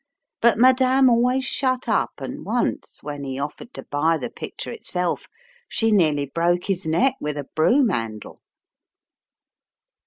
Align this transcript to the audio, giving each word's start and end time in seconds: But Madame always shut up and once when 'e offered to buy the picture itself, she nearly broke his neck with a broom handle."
But 0.41 0.57
Madame 0.57 1.11
always 1.11 1.45
shut 1.45 1.87
up 1.87 2.13
and 2.17 2.43
once 2.43 2.97
when 3.03 3.23
'e 3.23 3.37
offered 3.37 3.71
to 3.75 3.83
buy 3.83 4.17
the 4.17 4.31
picture 4.31 4.71
itself, 4.71 5.27
she 5.69 5.91
nearly 5.91 6.25
broke 6.25 6.63
his 6.65 6.87
neck 6.87 7.13
with 7.21 7.37
a 7.37 7.47
broom 7.55 7.89
handle." 7.89 8.41